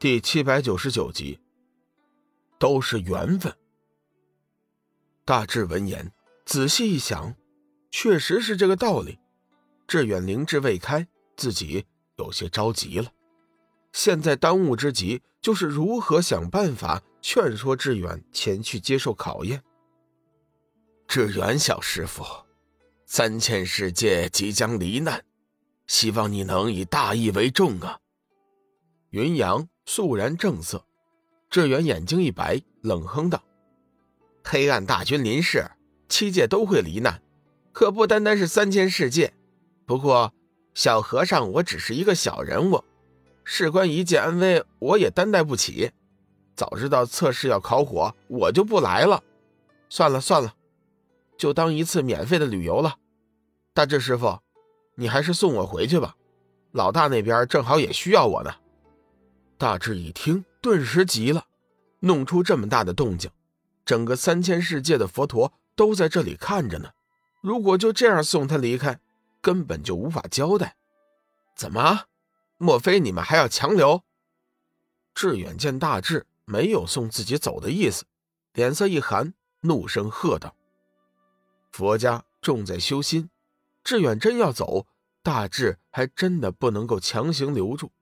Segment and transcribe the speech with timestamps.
[0.00, 1.38] 第七百九十九集，
[2.58, 3.54] 都是缘分。
[5.26, 6.10] 大智闻言，
[6.46, 7.36] 仔细一想，
[7.90, 9.18] 确实是这个道理。
[9.86, 11.84] 志远灵智未开，自己
[12.16, 13.12] 有些着急了。
[13.92, 19.62] 现在当务之急就是如何想办法劝说志远前去接受考验。
[21.06, 22.24] 志远小师傅，
[23.04, 25.22] 三千世界即将离难，
[25.86, 28.00] 希望你能以大义为重啊！
[29.10, 29.68] 云阳。
[29.92, 30.84] 肃然正色，
[31.50, 33.42] 志远眼睛一白，冷哼道
[34.44, 35.68] ：“黑暗大军临世，
[36.08, 37.20] 七界都会罹难，
[37.72, 39.32] 可不单单是三千世界。
[39.86, 40.32] 不过，
[40.74, 42.84] 小和尚，我只是一个小人物，
[43.42, 45.90] 事关一界安危，我也担待不起。
[46.54, 49.20] 早知道测试要烤火，我就不来了。
[49.88, 50.54] 算了算了，
[51.36, 52.94] 就当一次免费的旅游了。
[53.74, 54.38] 大智师傅，
[54.94, 56.14] 你还是送我回去吧，
[56.70, 58.54] 老大那边正好也需要我呢。”
[59.60, 61.44] 大智一听，顿时急了，
[61.98, 63.30] 弄出这么大的动静，
[63.84, 66.88] 整个三千世界的佛陀都在这里看着呢。
[67.42, 68.98] 如果就这样送他离开，
[69.42, 70.76] 根本就无法交代。
[71.54, 72.04] 怎么？
[72.56, 74.02] 莫非你们还要强留？
[75.14, 78.06] 志远见大智没有送自己走的意思，
[78.54, 80.56] 脸色一寒，怒声喝道
[81.70, 83.28] ：“佛家重在修心，
[83.84, 84.86] 志远真要走，
[85.22, 87.92] 大智还真的不能够强行留住。”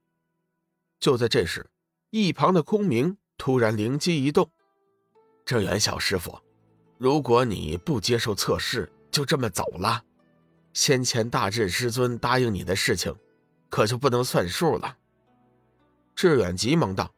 [1.01, 1.69] 就在这时，
[2.11, 4.51] 一旁的空明突然灵机一动
[5.47, 6.39] ：“志远小师傅，
[6.99, 10.03] 如果你不接受测试，就这么走了，
[10.73, 13.15] 先前大智师尊答应你的事情，
[13.69, 14.97] 可就不能算数了。”
[16.17, 17.15] 志远急忙道：“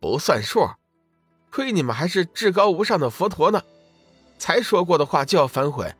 [0.00, 0.66] 不算数？
[1.50, 3.62] 亏你们还是至高无上的佛陀呢，
[4.38, 5.94] 才说过的话就要反悔，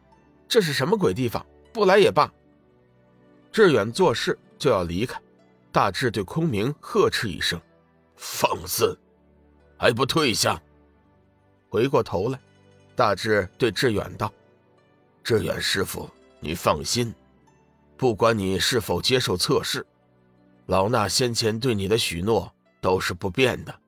[0.48, 1.44] 这是什么鬼地方？
[1.72, 2.32] 不来也罢。”
[3.52, 5.20] 志远做事就要离开。
[5.72, 7.60] 大智对空明呵斥一声
[8.16, 8.98] ：“放肆，
[9.78, 10.60] 还不退下！”
[11.70, 12.40] 回过头来，
[12.96, 14.32] 大智对志远道
[15.22, 16.10] ：“志远师傅，
[16.40, 17.14] 你放心，
[17.96, 19.86] 不管你是否接受测试，
[20.66, 23.80] 老衲先前对你的许诺都是不变的。”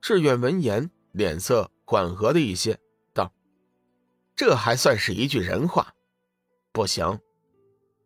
[0.00, 2.78] 志远闻言，脸色缓和了一些，
[3.12, 3.32] 道
[4.36, 5.94] ：“这还算是一句人话。”
[6.70, 7.18] 不行。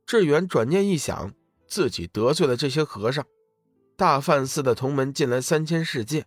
[0.06, 1.34] 志远转念一想。
[1.70, 3.24] 自己得罪了这些和尚，
[3.96, 6.26] 大梵寺的同门进来三千世界，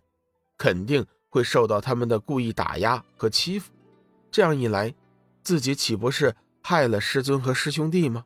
[0.56, 3.70] 肯定会受到他们的故意打压和欺负。
[4.30, 4.94] 这样一来，
[5.42, 8.24] 自己岂不是害了师尊和师兄弟吗？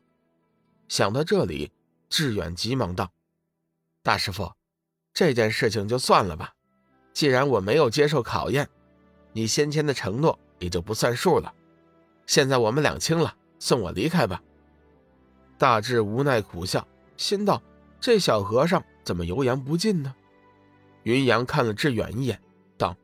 [0.89, 1.73] 想到这里，
[2.09, 3.11] 志远急忙道
[4.03, 4.53] ：“大师傅，
[5.13, 6.55] 这件事情就算了吧。
[7.13, 8.71] 既然我没有接受考验，
[9.33, 11.53] 你先前的承诺也就不算数了。
[12.27, 14.41] 现在我们两清了，送我离开吧。”
[15.59, 16.87] 大智无奈苦笑。
[17.19, 17.63] 心道
[18.01, 20.15] ：“这小和尚怎么油盐不进呢？”
[21.03, 22.41] 云阳看了志远一眼，
[22.79, 22.97] 道：“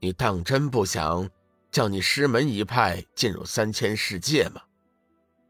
[0.00, 1.30] 你当真不想
[1.70, 4.60] 叫你师门一派进入三千世界吗？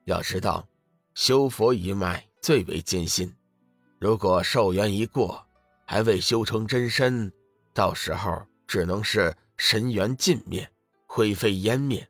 [0.04, 0.68] 要知道，
[1.14, 3.34] 修佛一脉最为艰辛，
[3.98, 5.44] 如果寿元一过，
[5.86, 7.32] 还未修成真身，
[7.72, 10.70] 到时候只能是神元尽灭，
[11.06, 12.06] 灰飞烟灭。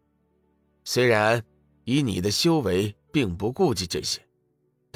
[0.85, 1.43] 虽然
[1.85, 4.21] 以你的修为，并不顾及这些。”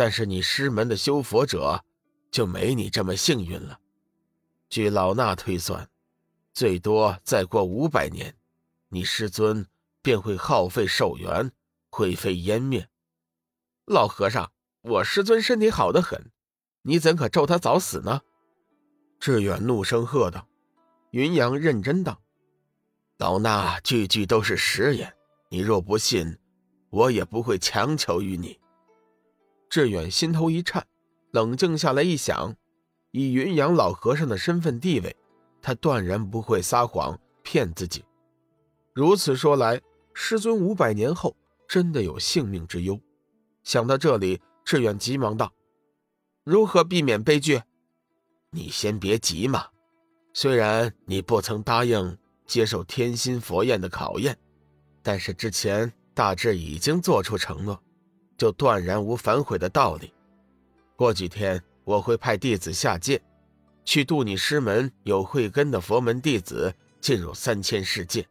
[0.01, 1.85] 但是你师门的修佛者，
[2.31, 3.79] 就没你这么幸运了。
[4.71, 5.91] 据老衲推算，
[6.55, 8.35] 最多再过五百年，
[8.89, 9.67] 你师尊
[10.01, 11.53] 便会耗费寿元，
[11.91, 12.89] 灰飞烟灭。
[13.85, 14.51] 老和尚，
[14.81, 16.31] 我师尊身体好得很，
[16.81, 18.23] 你怎可咒他早死呢？
[19.19, 20.49] 志远怒声喝道。
[21.11, 22.23] 云阳认真道
[23.21, 25.15] ：“老衲句句都是实言，
[25.51, 26.39] 你若不信，
[26.89, 28.59] 我也不会强求于你。”
[29.71, 30.85] 志远心头一颤，
[31.31, 32.57] 冷静下来一想，
[33.13, 35.17] 以云阳老和尚的身份地位，
[35.63, 38.05] 他断然不会撒谎骗自己。
[38.93, 39.81] 如此说来，
[40.13, 41.37] 师尊五百年后
[41.69, 43.01] 真的有性命之忧。
[43.63, 45.53] 想到这里，志远急忙道
[46.43, 47.63] ：“如何避免悲剧？
[48.51, 49.69] 你先别急嘛。
[50.35, 54.37] 虽然你不曾答应接受天心佛宴的考验，
[55.01, 57.81] 但是之前大致已经做出承诺。”
[58.41, 60.15] 就断然无反悔的道理。
[60.97, 63.21] 过几天我会派弟子下界，
[63.85, 68.27] 去渡你师门有慧根的佛门弟子进入三千世界。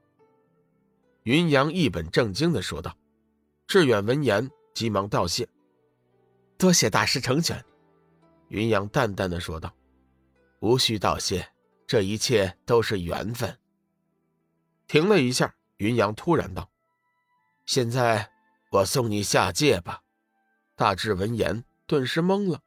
[1.26, 2.98] 云阳一本正经的说道。
[3.68, 5.48] 志远闻言急忙道谢
[6.58, 7.64] ：“多谢大师成全。”
[8.50, 9.72] 云阳淡淡的说道
[10.60, 11.48] ：“无需道谢，
[11.86, 13.56] 这一切都是缘分。”
[14.90, 16.68] 停了一下，云阳突然道
[17.68, 18.32] ：“现在。”
[18.70, 20.04] 我送你下界吧。
[20.76, 22.62] 大智闻言顿时懵了，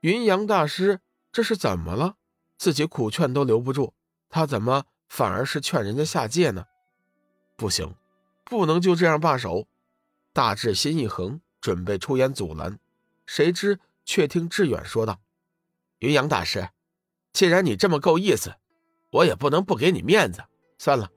[0.00, 1.00] 云阳大师
[1.30, 2.16] 这是怎么了？
[2.56, 3.92] 自己苦劝都留不住，
[4.28, 6.66] 他怎么反而是劝人家下界呢？
[7.56, 7.94] 不行，
[8.44, 9.66] 不能就这样罢手。
[10.32, 12.78] 大智心一横，准备出言阻拦，
[13.24, 15.20] 谁知却听志远说道
[16.00, 16.68] ：“云阳大师，
[17.32, 18.56] 既然你这么够意思，
[19.10, 20.42] 我也不能不给你面子。
[20.78, 21.10] 算了，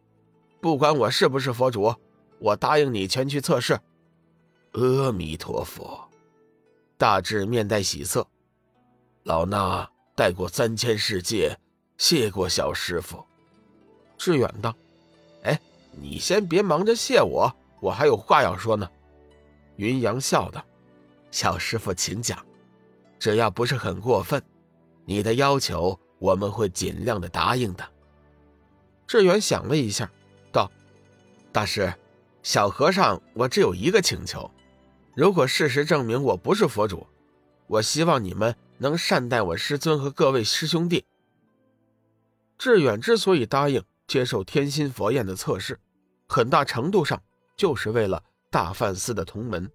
[0.62, 1.95] 不管我是不是佛主，
[2.39, 3.79] 我答应你前去测试。”
[4.73, 6.07] 阿弥陀佛。
[6.97, 8.25] 大智面带喜色，
[9.23, 11.57] 老衲带过三千世界，
[11.97, 13.25] 谢过小师傅。
[14.18, 14.73] 志远道
[15.44, 15.59] ：“哎，
[15.91, 18.89] 你先别忙着谢我，我还有话要说呢。”
[19.77, 20.63] 云阳笑道
[21.31, 22.45] ：“小师傅，请讲，
[23.19, 24.41] 只要不是很过分，
[25.06, 27.83] 你的要求我们会尽量的答应的。”
[29.07, 30.09] 志远想了一下，
[30.51, 30.71] 道
[31.51, 31.91] ：“大师，
[32.44, 34.50] 小和尚，我只有一个请求，
[35.13, 37.07] 如果事实证明我不是佛主，
[37.67, 41.05] 我希望你们能善待我师尊和各位师兄弟。”
[42.57, 45.79] 志远之所以答应接受天心佛宴的测试，
[46.27, 47.21] 很大程度上
[47.55, 48.23] 就是为了。
[48.53, 49.71] 大梵寺的同门，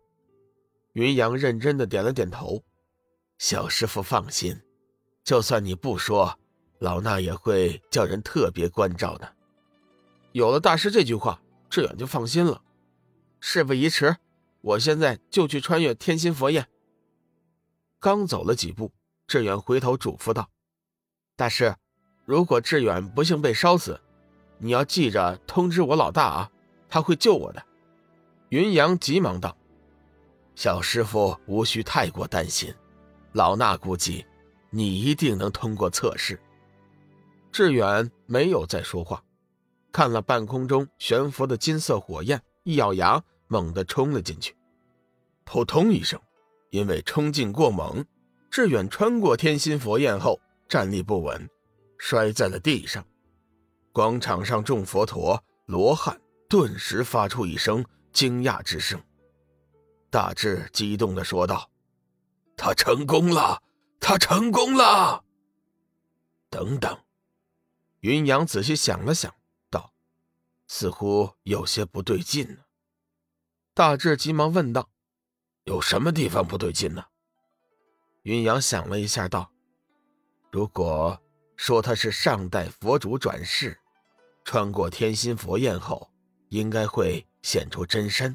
[0.92, 2.62] 云阳认真的点了点头。
[3.38, 4.60] 小师傅放心，
[5.24, 6.38] 就算你不说，
[6.80, 9.34] 老衲也会叫人特别关照的。
[10.32, 11.40] 有了大师这句话，
[11.70, 12.60] 志远就放心了。
[13.40, 14.14] 事不宜迟，
[14.66, 16.66] 我现在就去穿越天心佛宴。
[18.00, 18.92] 刚走了几步，
[19.28, 20.50] 志远回头嘱咐道
[21.36, 21.76] ：“大师，
[22.24, 24.00] 如果志远不幸被烧死，
[24.58, 26.50] 你要记着通知我老大啊，
[26.88, 27.64] 他会救我的。”
[28.50, 29.56] 云阳急忙道
[30.56, 32.74] ：“小师傅无需太过担心，
[33.34, 34.26] 老衲估计
[34.70, 36.40] 你一定能通过测试。”
[37.52, 39.22] 志远没有再说话，
[39.92, 44.56] 看了半空中悬浮的金色火焰，一咬牙，猛地冲了进去。
[45.44, 46.20] 扑通一声，
[46.70, 48.04] 因为冲劲过猛，
[48.50, 51.48] 志远穿过天心佛焰后站立不稳，
[51.98, 53.04] 摔在了地上。
[53.92, 57.84] 广场上众佛陀、罗汉顿时发出一声。
[58.12, 58.98] 惊讶之声，
[60.08, 61.70] 大智激动的说道
[62.56, 63.62] ：“他成功了，
[64.00, 65.22] 他成功了！”
[66.48, 66.98] 等等，
[68.00, 69.34] 云阳仔细想了想，
[69.68, 69.92] 道
[70.66, 72.62] ：“似乎有些不对劲呢。”
[73.76, 74.88] 大智急忙问道
[75.64, 77.04] ：“有什么地方不对劲呢？”
[78.24, 79.52] 云阳想了一下，道
[80.50, 81.20] ：“如果
[81.56, 83.78] 说他是上代佛主转世，
[84.44, 86.10] 穿过天心佛焰后，
[86.48, 88.34] 应该会……”现出真身，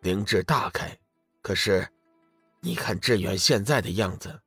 [0.00, 0.96] 灵智大开。
[1.40, 1.88] 可是，
[2.60, 4.38] 你看志远现在的样子，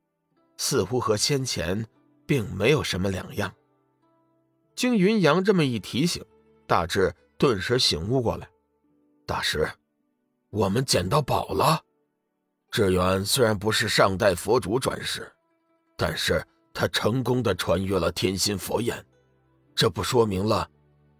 [0.56, 1.84] 似乎和先前
[2.26, 3.52] 并没有什么两样。
[4.76, 6.24] 经云阳这么一提醒，
[6.66, 8.48] 大智顿时醒悟过来。
[9.26, 9.68] 大师，
[10.52, 11.82] 我们捡到宝了。
[12.70, 15.30] 志远虽然不是上代佛主转世，
[15.96, 19.02] 但是他成功的穿越了天心佛眼，
[19.74, 20.68] 这不说明了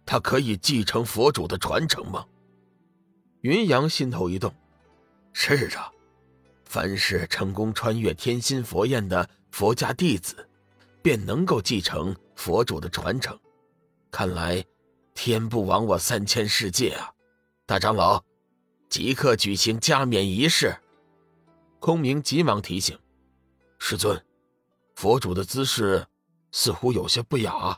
[0.05, 2.23] 他可以继承佛主的传承吗？
[3.41, 4.53] 云阳心头一动，
[5.33, 5.91] 是啊，
[6.63, 10.47] 凡是成功穿越天心佛焰的佛家弟子，
[11.01, 13.37] 便能够继承佛主的传承。
[14.11, 14.63] 看来，
[15.15, 17.11] 天不亡我三千世界啊！
[17.65, 18.23] 大长老，
[18.93, 20.77] 即刻举行加冕仪式。
[21.79, 22.95] 空明急忙提醒
[23.79, 24.23] ：“师尊，
[24.93, 26.05] 佛主的姿势
[26.51, 27.75] 似乎有些不雅。”